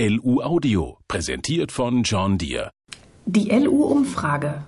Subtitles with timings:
[0.00, 2.72] LU Audio, präsentiert von John Deere.
[3.26, 4.64] Die LU-Umfrage.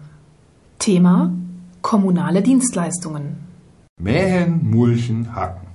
[0.79, 1.33] Thema
[1.83, 3.39] Kommunale Dienstleistungen.
[4.01, 5.67] Mähen, Mulchen, Hacken.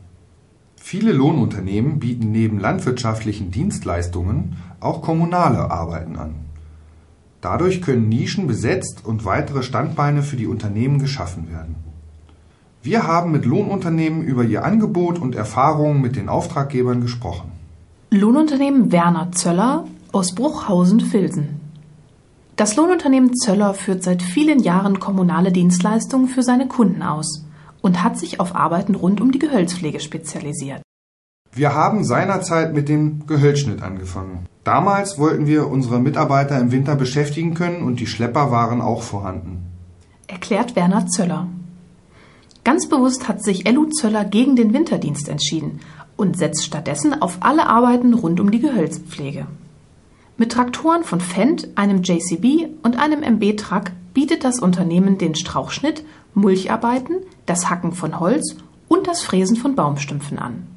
[0.78, 6.36] Viele Lohnunternehmen bieten neben landwirtschaftlichen Dienstleistungen auch kommunale Arbeiten an.
[7.42, 11.76] Dadurch können Nischen besetzt und weitere Standbeine für die Unternehmen geschaffen werden.
[12.83, 17.52] Wir haben mit Lohnunternehmen über ihr Angebot und Erfahrungen mit den Auftraggebern gesprochen.
[18.13, 21.61] Lohnunternehmen Werner Zöller aus Bruchhausen-Vilsen.
[22.57, 27.45] Das Lohnunternehmen Zöller führt seit vielen Jahren kommunale Dienstleistungen für seine Kunden aus
[27.79, 30.81] und hat sich auf Arbeiten rund um die Gehölzpflege spezialisiert.
[31.53, 34.45] Wir haben seinerzeit mit dem Gehölzschnitt angefangen.
[34.66, 39.67] Damals wollten wir unsere Mitarbeiter im Winter beschäftigen können und die Schlepper waren auch vorhanden.
[40.27, 41.47] Erklärt Werner Zöller.
[42.66, 45.80] Ganz bewusst hat sich Elu Zöller gegen den Winterdienst entschieden
[46.21, 49.48] und setzt stattdessen auf alle Arbeiten rund um die Gehölzpflege.
[50.38, 56.05] Mit Traktoren von Fendt, einem JCB und einem MB-Truck bietet das Unternehmen den Strauchschnitt,
[56.36, 58.55] Mulcharbeiten, das Hacken von Holz
[58.88, 60.67] und das Fräsen von Baumstümpfen an.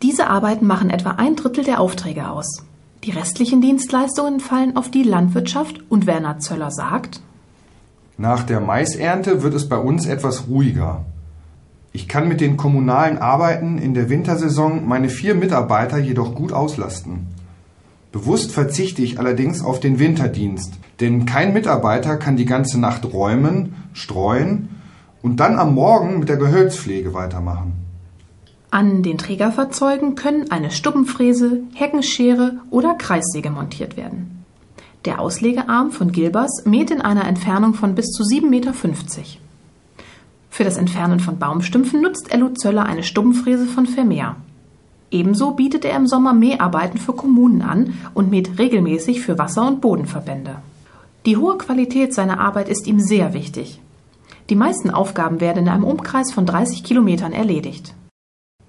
[0.00, 2.64] Diese Arbeiten machen etwa ein Drittel der Aufträge aus.
[3.04, 7.20] Die restlichen Dienstleistungen fallen auf die Landwirtschaft und Werner Zöller sagt,
[8.16, 11.04] Nach der Maisernte wird es bei uns etwas ruhiger.
[11.96, 17.28] Ich kann mit den kommunalen Arbeiten in der Wintersaison meine vier Mitarbeiter jedoch gut auslasten.
[18.12, 23.76] Bewusst verzichte ich allerdings auf den Winterdienst, denn kein Mitarbeiter kann die ganze Nacht räumen,
[23.94, 24.68] streuen
[25.22, 27.72] und dann am Morgen mit der Gehölzpflege weitermachen.
[28.70, 34.44] An den Trägerfahrzeugen können eine Stubbenfräse, Heckenschere oder Kreissäge montiert werden.
[35.06, 38.74] Der Auslegearm von Gilbers mäht in einer Entfernung von bis zu 7,50 Meter.
[40.56, 44.36] Für das Entfernen von Baumstümpfen nutzt Ello Zöller eine Stubbenfräse von Vermeer.
[45.10, 49.82] Ebenso bietet er im Sommer Mäharbeiten für Kommunen an und mäht regelmäßig für Wasser- und
[49.82, 50.56] Bodenverbände.
[51.26, 53.82] Die hohe Qualität seiner Arbeit ist ihm sehr wichtig.
[54.48, 57.92] Die meisten Aufgaben werden in einem Umkreis von 30 Kilometern erledigt.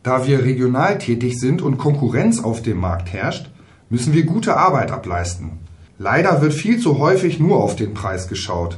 [0.04, 3.50] Da wir regional tätig sind und Konkurrenz auf dem Markt herrscht,
[3.90, 5.52] müssen wir gute Arbeit ableisten.
[5.98, 8.78] Leider wird viel zu häufig nur auf den Preis geschaut.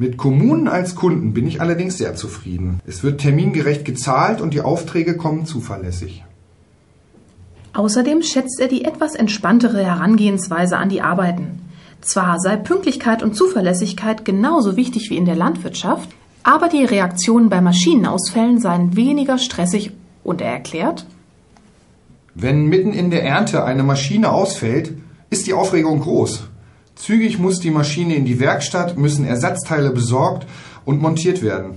[0.00, 2.78] Mit Kommunen als Kunden bin ich allerdings sehr zufrieden.
[2.86, 6.24] Es wird termingerecht gezahlt und die Aufträge kommen zuverlässig.
[7.72, 11.58] Außerdem schätzt er die etwas entspanntere Herangehensweise an die Arbeiten.
[12.00, 16.08] Zwar sei Pünktlichkeit und Zuverlässigkeit genauso wichtig wie in der Landwirtschaft,
[16.44, 19.90] aber die Reaktionen bei Maschinenausfällen seien weniger stressig
[20.22, 21.06] und er erklärt,
[22.36, 24.92] Wenn mitten in der Ernte eine Maschine ausfällt,
[25.28, 26.47] ist die Aufregung groß.
[26.98, 30.46] Zügig muss die Maschine in die Werkstatt, müssen Ersatzteile besorgt
[30.84, 31.76] und montiert werden.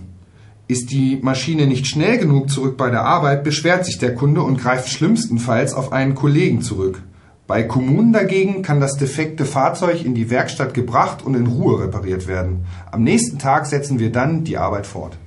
[0.67, 4.57] Ist die Maschine nicht schnell genug zurück bei der Arbeit, beschwert sich der Kunde und
[4.57, 7.03] greift schlimmstenfalls auf einen Kollegen zurück.
[7.45, 12.27] Bei Kommunen dagegen kann das defekte Fahrzeug in die Werkstatt gebracht und in Ruhe repariert
[12.27, 12.65] werden.
[12.91, 15.17] Am nächsten Tag setzen wir dann die Arbeit fort.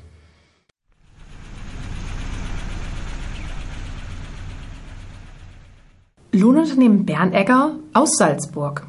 [6.33, 8.89] Lohnunternehmen Bernegger aus Salzburg.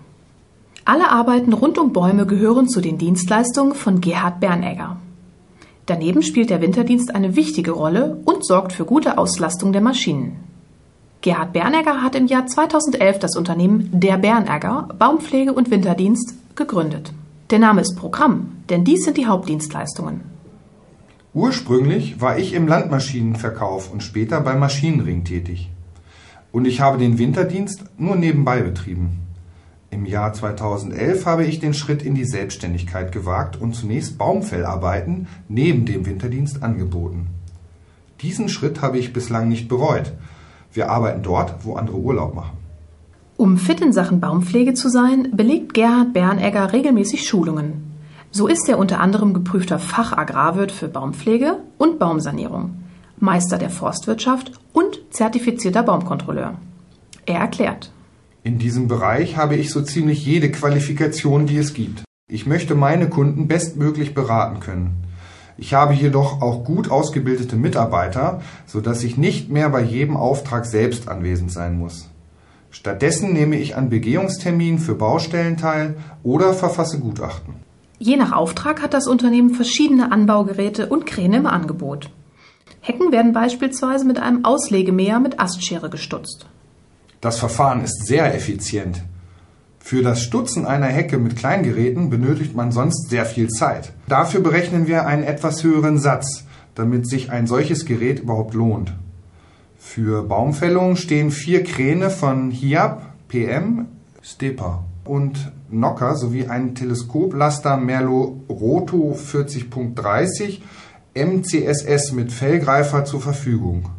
[0.88, 4.98] Alle Arbeiten rund um Bäume gehören zu den Dienstleistungen von Gerhard Bernegger.
[5.88, 10.36] Daneben spielt der Winterdienst eine wichtige Rolle und sorgt für gute Auslastung der Maschinen.
[11.22, 17.14] Gerhard Bernegger hat im Jahr 2011 das Unternehmen Der Bernegger Baumpflege und Winterdienst gegründet.
[17.50, 20.22] Der Name ist Programm, denn dies sind die Hauptdienstleistungen.
[21.34, 25.72] Ursprünglich war ich im Landmaschinenverkauf und später beim Maschinenring tätig.
[26.52, 29.25] Und ich habe den Winterdienst nur nebenbei betrieben.
[29.96, 35.86] Im Jahr 2011 habe ich den Schritt in die Selbstständigkeit gewagt und zunächst Baumfellarbeiten neben
[35.86, 37.28] dem Winterdienst angeboten.
[38.20, 40.12] Diesen Schritt habe ich bislang nicht bereut.
[40.74, 42.58] Wir arbeiten dort, wo andere Urlaub machen.
[43.38, 47.96] Um fit in Sachen Baumpflege zu sein, belegt Gerhard Bernegger regelmäßig Schulungen.
[48.32, 52.84] So ist er unter anderem geprüfter Fachagrarwirt für Baumpflege und Baumsanierung,
[53.18, 56.56] Meister der Forstwirtschaft und zertifizierter Baumkontrolleur.
[57.26, 57.94] Er erklärt.
[58.46, 62.04] In diesem Bereich habe ich so ziemlich jede Qualifikation, die es gibt.
[62.32, 65.04] Ich möchte meine Kunden bestmöglich beraten können.
[65.58, 70.68] Ich habe jedoch auch gut ausgebildete Mitarbeiter, so dass ich nicht mehr bei jedem Auftrag
[70.68, 72.12] selbst anwesend sein muss.
[72.70, 77.56] Stattdessen nehme ich an Begehungsterminen für Baustellen teil oder verfasse Gutachten.
[77.98, 82.12] Je nach Auftrag hat das Unternehmen verschiedene Anbaugeräte und Kräne im Angebot.
[82.82, 86.46] Hecken werden beispielsweise mit einem Auslegemäher mit Astschere gestutzt.
[87.22, 89.04] Das Verfahren ist sehr effizient.
[89.80, 93.94] Für das Stutzen einer Hecke mit Kleingeräten benötigt man sonst sehr viel Zeit.
[94.08, 98.94] Dafür berechnen wir einen etwas höheren Satz, damit sich ein solches Gerät überhaupt lohnt.
[99.78, 103.86] Für Baumfällung stehen vier Kräne von Hiab, PM,
[104.24, 110.62] Stepa und Nocker sowie einen Teleskoplaster Merlo Roto 40.30
[111.14, 113.90] MCSS mit Fellgreifer zur Verfügung.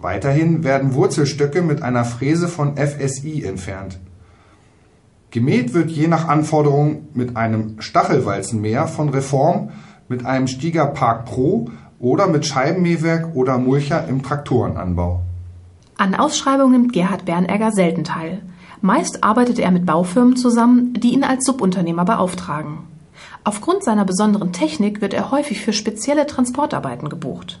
[0.00, 3.98] Weiterhin werden Wurzelstöcke mit einer Fräse von FSI entfernt.
[5.30, 9.70] Gemäht wird je nach Anforderung mit einem Stachelwalzenmäher von Reform,
[10.08, 11.68] mit einem Stieger Park Pro
[12.00, 15.20] oder mit Scheibenmähwerk oder Mulcher im Traktorenanbau.
[15.98, 18.42] An Ausschreibungen nimmt Gerhard Bernegger selten teil.
[18.80, 22.78] Meist arbeitet er mit Baufirmen zusammen, die ihn als Subunternehmer beauftragen.
[23.44, 27.60] Aufgrund seiner besonderen Technik wird er häufig für spezielle Transportarbeiten gebucht.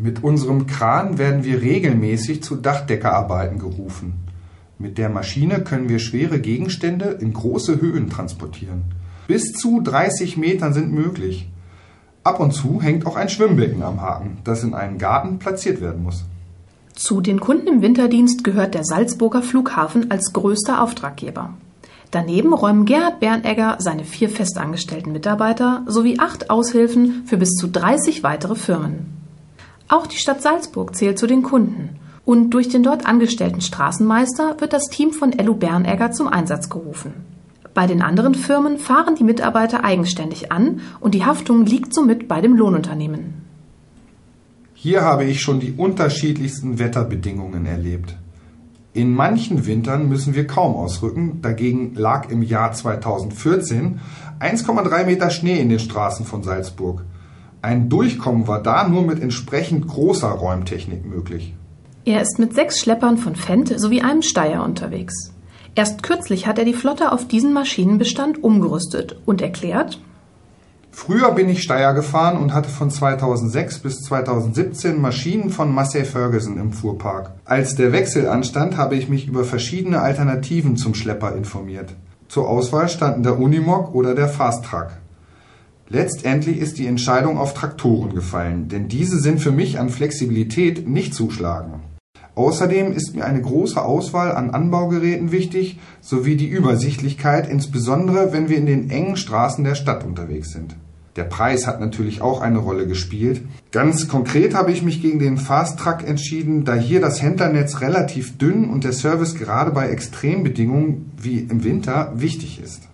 [0.00, 4.14] Mit unserem Kran werden wir regelmäßig zu Dachdeckerarbeiten gerufen.
[4.78, 8.84] Mit der Maschine können wir schwere Gegenstände in große Höhen transportieren.
[9.26, 11.48] Bis zu 30 Metern sind möglich.
[12.22, 16.04] Ab und zu hängt auch ein Schwimmbecken am Haken, das in einem Garten platziert werden
[16.04, 16.24] muss.
[16.94, 21.54] Zu den Kunden im Winterdienst gehört der Salzburger Flughafen als größter Auftraggeber.
[22.12, 28.22] Daneben räumen Gerhard Bernegger seine vier festangestellten Mitarbeiter sowie acht Aushilfen für bis zu 30
[28.22, 29.17] weitere Firmen.
[29.88, 31.98] Auch die Stadt Salzburg zählt zu den Kunden.
[32.26, 37.14] Und durch den dort angestellten Straßenmeister wird das Team von Ellu Bernegger zum Einsatz gerufen.
[37.72, 42.42] Bei den anderen Firmen fahren die Mitarbeiter eigenständig an und die Haftung liegt somit bei
[42.42, 43.46] dem Lohnunternehmen.
[44.74, 48.16] Hier habe ich schon die unterschiedlichsten Wetterbedingungen erlebt.
[48.92, 54.00] In manchen Wintern müssen wir kaum ausrücken, dagegen lag im Jahr 2014
[54.40, 57.04] 1,3 Meter Schnee in den Straßen von Salzburg.
[57.60, 61.54] Ein Durchkommen war da nur mit entsprechend großer Räumtechnik möglich.
[62.04, 65.34] Er ist mit sechs Schleppern von Fendt sowie einem Steier unterwegs.
[65.74, 70.00] Erst kürzlich hat er die Flotte auf diesen Maschinenbestand umgerüstet und erklärt,
[70.90, 76.58] Früher bin ich Steier gefahren und hatte von 2006 bis 2017 Maschinen von Massey Ferguson
[76.58, 77.30] im Fuhrpark.
[77.44, 81.94] Als der Wechsel anstand, habe ich mich über verschiedene Alternativen zum Schlepper informiert.
[82.26, 84.88] Zur Auswahl standen der Unimog oder der Fast Truck.
[85.90, 91.14] Letztendlich ist die Entscheidung auf Traktoren gefallen, denn diese sind für mich an Flexibilität nicht
[91.14, 91.80] zuschlagen.
[92.34, 98.58] Außerdem ist mir eine große Auswahl an Anbaugeräten wichtig, sowie die Übersichtlichkeit, insbesondere wenn wir
[98.58, 100.76] in den engen Straßen der Stadt unterwegs sind.
[101.16, 103.40] Der Preis hat natürlich auch eine Rolle gespielt.
[103.72, 108.38] Ganz konkret habe ich mich gegen den Fast Truck entschieden, da hier das Händlernetz relativ
[108.38, 112.88] dünn und der Service gerade bei Extrembedingungen wie im Winter wichtig ist.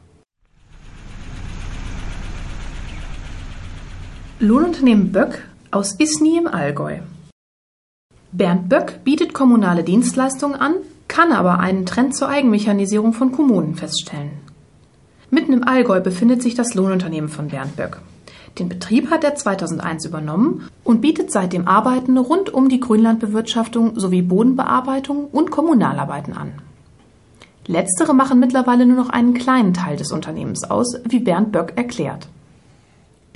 [4.41, 6.99] Lohnunternehmen Böck aus Isny im Allgäu.
[8.33, 10.75] Bernd Böck bietet kommunale Dienstleistungen an,
[11.07, 14.33] kann aber einen Trend zur Eigenmechanisierung von Kommunen feststellen.
[15.31, 18.01] Mitten im Allgäu befindet sich das Lohnunternehmen von Bernd Böck.
[18.59, 24.23] Den Betrieb hat er 2001 übernommen und bietet seitdem Arbeiten rund um die Grünlandbewirtschaftung sowie
[24.23, 26.55] Bodenbearbeitung und Kommunalarbeiten an.
[27.69, 32.27] Letztere machen mittlerweile nur noch einen kleinen Teil des Unternehmens aus, wie Bernd Böck erklärt.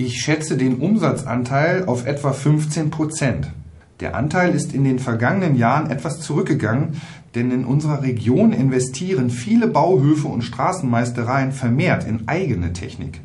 [0.01, 3.51] Ich schätze den Umsatzanteil auf etwa 15 Prozent.
[3.99, 7.01] Der Anteil ist in den vergangenen Jahren etwas zurückgegangen,
[7.35, 13.23] denn in unserer Region investieren viele Bauhöfe und Straßenmeistereien vermehrt in eigene Technik.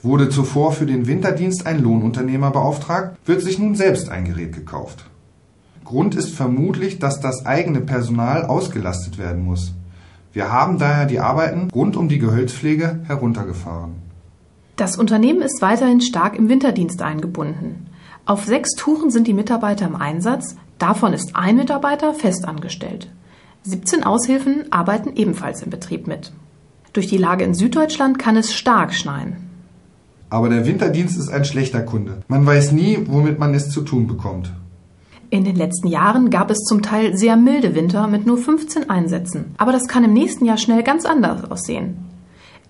[0.00, 5.04] Wurde zuvor für den Winterdienst ein Lohnunternehmer beauftragt, wird sich nun selbst ein Gerät gekauft.
[5.84, 9.74] Grund ist vermutlich, dass das eigene Personal ausgelastet werden muss.
[10.32, 14.07] Wir haben daher die Arbeiten rund um die Gehölzpflege heruntergefahren.
[14.78, 17.88] Das Unternehmen ist weiterhin stark im Winterdienst eingebunden.
[18.26, 23.10] Auf sechs Touren sind die Mitarbeiter im Einsatz, davon ist ein Mitarbeiter festangestellt.
[23.64, 26.32] 17 Aushilfen arbeiten ebenfalls im Betrieb mit.
[26.92, 29.48] Durch die Lage in Süddeutschland kann es stark schneien.
[30.30, 32.20] Aber der Winterdienst ist ein schlechter Kunde.
[32.28, 34.52] Man weiß nie, womit man es zu tun bekommt.
[35.30, 39.56] In den letzten Jahren gab es zum Teil sehr milde Winter mit nur 15 Einsätzen.
[39.58, 41.96] Aber das kann im nächsten Jahr schnell ganz anders aussehen.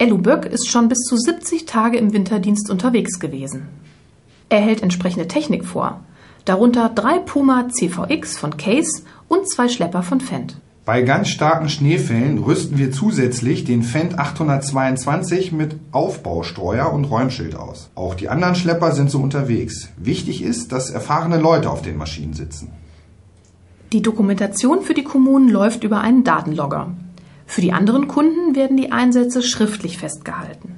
[0.01, 3.67] Ellu Böck ist schon bis zu 70 Tage im Winterdienst unterwegs gewesen.
[4.49, 6.01] Er hält entsprechende Technik vor,
[6.45, 10.57] darunter drei Puma CVX von Case und zwei Schlepper von Fendt.
[10.85, 17.91] Bei ganz starken Schneefällen rüsten wir zusätzlich den Fendt 822 mit Aufbaustreuer und Räumschild aus.
[17.97, 19.89] Auch die anderen Schlepper sind so unterwegs.
[19.97, 22.71] Wichtig ist, dass erfahrene Leute auf den Maschinen sitzen.
[23.93, 26.93] Die Dokumentation für die Kommunen läuft über einen Datenlogger.
[27.49, 30.77] Für die anderen Kunden werden die Einsätze schriftlich festgehalten.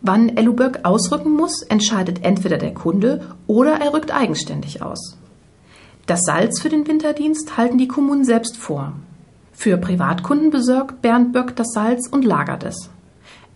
[0.00, 5.18] Wann Eluböck ausrücken muss, entscheidet entweder der Kunde oder er rückt eigenständig aus.
[6.06, 8.94] Das Salz für den Winterdienst halten die Kommunen selbst vor.
[9.52, 12.88] Für Privatkunden besorgt Bernd Böck das Salz und lagert es.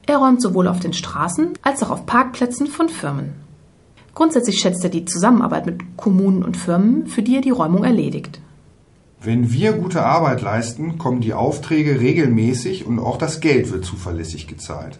[0.06, 3.32] Er räumt sowohl auf den Straßen als auch auf Parkplätzen von Firmen.
[4.14, 8.38] Grundsätzlich schätzt er die Zusammenarbeit mit Kommunen und Firmen, für die er die Räumung erledigt.
[9.24, 14.46] Wenn wir gute Arbeit leisten, kommen die Aufträge regelmäßig und auch das Geld wird zuverlässig
[14.48, 14.98] gezahlt.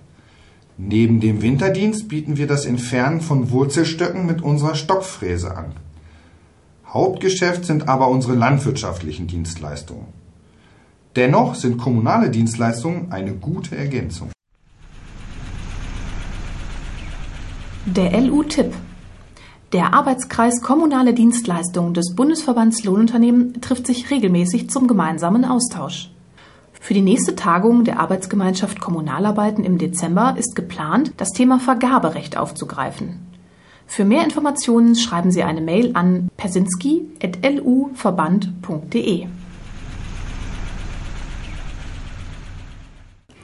[0.78, 5.73] Neben dem Winterdienst bieten wir das Entfernen von Wurzelstöcken mit unserer Stockfräse an.
[6.87, 10.07] Hauptgeschäft sind aber unsere landwirtschaftlichen Dienstleistungen.
[11.16, 14.31] Dennoch sind kommunale Dienstleistungen eine gute Ergänzung.
[17.85, 18.73] Der LU-Tipp.
[19.75, 26.12] Der Arbeitskreis Kommunale Dienstleistungen des Bundesverbands Lohnunternehmen trifft sich regelmäßig zum gemeinsamen Austausch.
[26.81, 33.19] Für die nächste Tagung der Arbeitsgemeinschaft Kommunalarbeiten im Dezember ist geplant, das Thema Vergaberecht aufzugreifen.
[33.85, 39.26] Für mehr Informationen schreiben Sie eine Mail an persinski.luverband.de.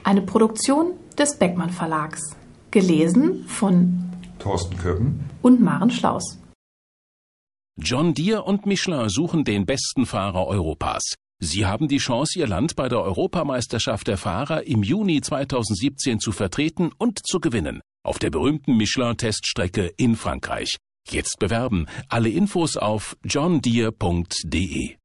[0.05, 2.37] Eine Produktion des Beckmann Verlags.
[2.71, 4.10] Gelesen von
[4.41, 6.39] Thorsten Köppen und Maren Schlaus.
[7.77, 11.15] John Deere und Michelin suchen den besten Fahrer Europas.
[11.39, 16.31] Sie haben die Chance, Ihr Land bei der Europameisterschaft der Fahrer im Juni 2017 zu
[16.31, 17.81] vertreten und zu gewinnen.
[18.03, 20.77] Auf der berühmten Michelin-Teststrecke in Frankreich.
[21.07, 21.87] Jetzt bewerben.
[22.09, 25.00] Alle Infos auf johndeere.de.